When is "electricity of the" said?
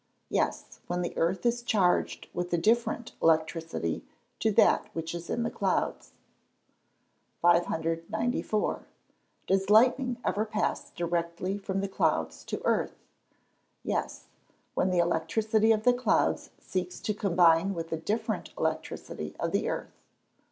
14.97-15.93, 18.57-19.69